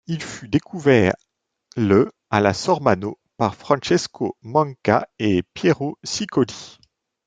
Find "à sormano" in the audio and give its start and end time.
2.31-3.19